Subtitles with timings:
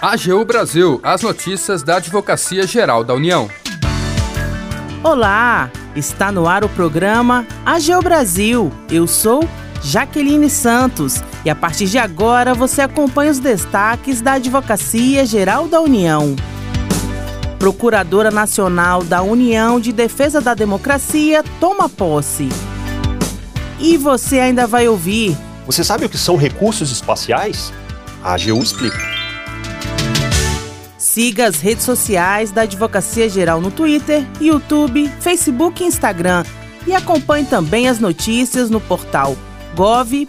[0.00, 3.50] AGU Brasil, as notícias da Advocacia Geral da União.
[5.02, 8.72] Olá, está no ar o programa AGU Brasil.
[8.90, 9.48] Eu sou
[9.82, 15.80] Jaqueline Santos e a partir de agora você acompanha os destaques da Advocacia Geral da
[15.80, 16.36] União.
[17.58, 22.48] Procuradora Nacional da União de Defesa da Democracia toma posse.
[23.80, 25.36] E você ainda vai ouvir.
[25.66, 27.72] Você sabe o que são recursos espaciais?
[28.22, 29.15] A AGU explica.
[31.16, 36.44] Siga as redes sociais da Advocacia Geral no Twitter, YouTube, Facebook e Instagram.
[36.86, 39.34] E acompanhe também as notícias no portal
[39.74, 40.26] gov.br/agu.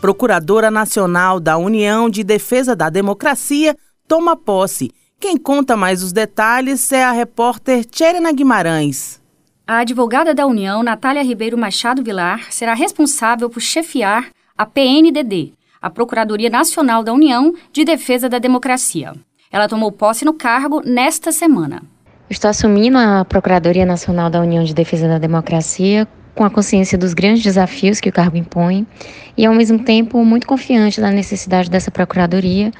[0.00, 3.76] Procuradora Nacional da União de Defesa da Democracia
[4.08, 4.90] toma posse.
[5.20, 9.22] Quem conta mais os detalhes é a repórter Tcherena Guimarães.
[9.64, 15.52] A advogada da União, Natália Ribeiro Machado Vilar, será responsável por chefiar a PNDD,
[15.86, 19.12] a Procuradoria Nacional da União de Defesa da Democracia.
[19.52, 21.80] Ela tomou posse no cargo nesta semana.
[22.28, 27.14] Estou assumindo a Procuradoria Nacional da União de Defesa da Democracia com a consciência dos
[27.14, 28.84] grandes desafios que o cargo impõe
[29.38, 32.72] e, ao mesmo tempo, muito confiante da necessidade dessa Procuradoria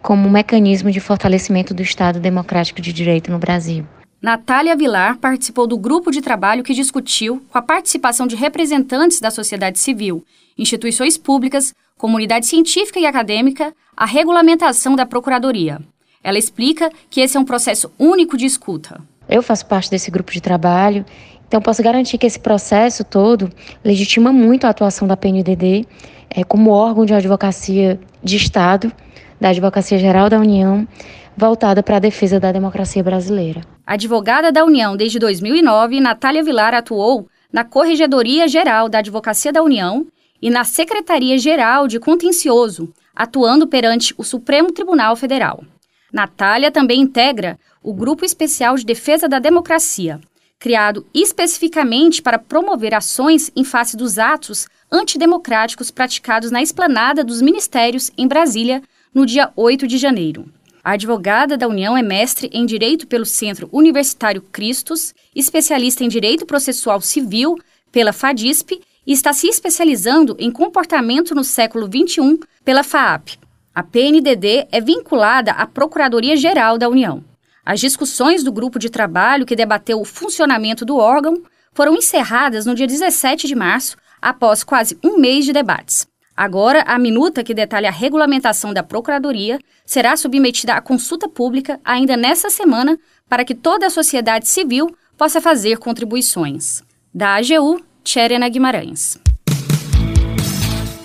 [0.00, 3.86] como um mecanismo de fortalecimento do Estado democrático de direito no Brasil.
[4.22, 9.30] Natália Vilar participou do grupo de trabalho que discutiu, com a participação de representantes da
[9.30, 10.24] sociedade civil,
[10.58, 15.78] instituições públicas, comunidade científica e acadêmica, a regulamentação da Procuradoria.
[16.24, 19.02] Ela explica que esse é um processo único de escuta.
[19.28, 21.04] Eu faço parte desse grupo de trabalho,
[21.46, 23.52] então posso garantir que esse processo todo
[23.84, 25.84] legitima muito a atuação da PNDD
[26.30, 28.90] é, como órgão de advocacia de Estado,
[29.38, 30.88] da Advocacia Geral da União,
[31.36, 33.60] voltada para a defesa da democracia brasileira.
[33.86, 40.06] Advogada da União desde 2009, Natália Vilar atuou na Corregedoria Geral da Advocacia da União
[40.40, 45.64] e na Secretaria-Geral de Contencioso, atuando perante o Supremo Tribunal Federal.
[46.12, 50.20] Natália também integra o Grupo Especial de Defesa da Democracia,
[50.58, 58.10] criado especificamente para promover ações em face dos atos antidemocráticos praticados na esplanada dos ministérios
[58.16, 58.82] em Brasília
[59.14, 60.46] no dia 8 de janeiro.
[60.82, 66.46] A advogada da União é mestre em Direito pelo Centro Universitário Cristos, especialista em Direito
[66.46, 67.58] Processual Civil
[67.92, 73.38] pela FADISP e está se especializando em comportamento no século XXI pela FAAP.
[73.74, 77.24] A PNDD é vinculada à Procuradoria-Geral da União.
[77.64, 82.74] As discussões do grupo de trabalho que debateu o funcionamento do órgão foram encerradas no
[82.74, 86.06] dia 17 de março, após quase um mês de debates.
[86.36, 92.16] Agora, a minuta que detalha a regulamentação da Procuradoria será submetida à consulta pública ainda
[92.16, 96.82] nesta semana para que toda a sociedade civil possa fazer contribuições.
[97.14, 99.18] Da AGU, Tcherena Guimarães.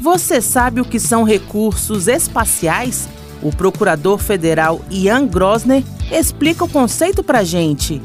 [0.00, 3.08] Você sabe o que são recursos espaciais?
[3.42, 8.00] O procurador federal Ian Grosner explica o conceito para gente.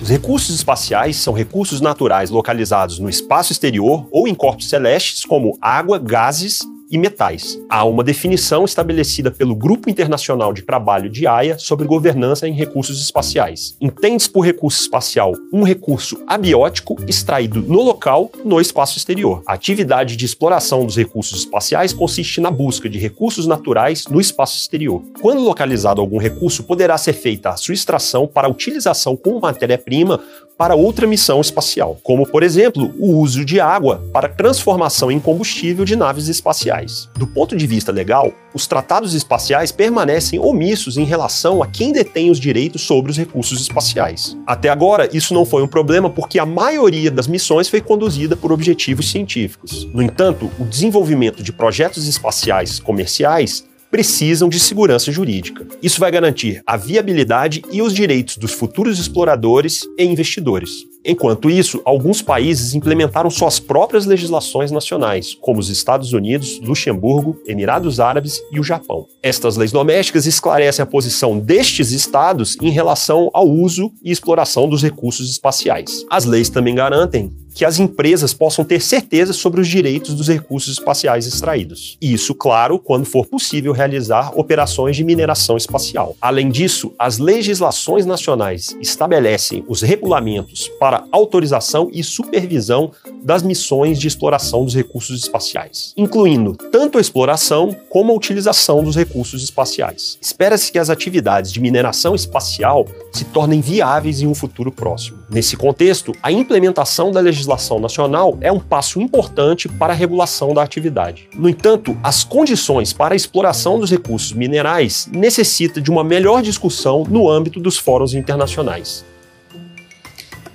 [0.00, 5.58] Os recursos espaciais são recursos naturais localizados no espaço exterior ou em corpos celestes, como
[5.60, 7.58] água, gases e metais.
[7.68, 13.00] Há uma definição estabelecida pelo Grupo Internacional de Trabalho de Haia sobre governança em recursos
[13.00, 13.76] espaciais.
[13.80, 19.42] Entende-se por recurso espacial um recurso abiótico extraído no local, no espaço exterior.
[19.46, 24.58] A atividade de exploração dos recursos espaciais consiste na busca de recursos naturais no espaço
[24.58, 25.02] exterior.
[25.20, 30.20] Quando localizado algum recurso, poderá ser feita a sua extração para utilização como matéria-prima
[30.60, 35.86] para outra missão espacial, como, por exemplo, o uso de água para transformação em combustível
[35.86, 37.08] de naves espaciais.
[37.16, 42.30] Do ponto de vista legal, os tratados espaciais permanecem omissos em relação a quem detém
[42.30, 44.36] os direitos sobre os recursos espaciais.
[44.46, 48.52] Até agora, isso não foi um problema porque a maioria das missões foi conduzida por
[48.52, 49.88] objetivos científicos.
[49.94, 55.66] No entanto, o desenvolvimento de projetos espaciais comerciais precisam de segurança jurídica.
[55.82, 60.89] Isso vai garantir a viabilidade e os direitos dos futuros exploradores e investidores.
[61.04, 68.00] Enquanto isso, alguns países implementaram suas próprias legislações nacionais, como os Estados Unidos, Luxemburgo, Emirados
[68.00, 69.06] Árabes e o Japão.
[69.22, 74.82] Estas leis domésticas esclarecem a posição destes estados em relação ao uso e exploração dos
[74.82, 76.04] recursos espaciais.
[76.10, 80.74] As leis também garantem que as empresas possam ter certeza sobre os direitos dos recursos
[80.74, 81.98] espaciais extraídos.
[82.00, 86.16] Isso, claro, quando for possível realizar operações de mineração espacial.
[86.20, 92.90] Além disso, as legislações nacionais estabelecem os regulamentos para para autorização e supervisão
[93.22, 98.96] das missões de exploração dos recursos espaciais, incluindo tanto a exploração como a utilização dos
[98.96, 100.18] recursos espaciais.
[100.20, 105.18] Espera-se que as atividades de mineração espacial se tornem viáveis em um futuro próximo.
[105.30, 110.62] Nesse contexto, a implementação da legislação nacional é um passo importante para a regulação da
[110.64, 111.28] atividade.
[111.36, 117.04] No entanto, as condições para a exploração dos recursos minerais necessitam de uma melhor discussão
[117.08, 119.08] no âmbito dos fóruns internacionais.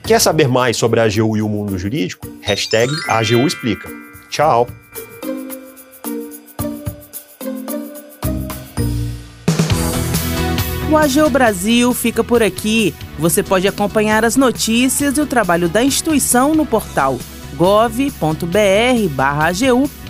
[0.06, 2.28] Quer saber mais sobre a AGU e o mundo jurídico?
[2.40, 3.90] Hashtag AGU Explica.
[4.30, 4.68] Tchau!
[10.92, 12.94] O AGU Brasil fica por aqui.
[13.18, 17.18] Você pode acompanhar as notícias e o trabalho da instituição no portal
[17.56, 18.30] gov.br/agu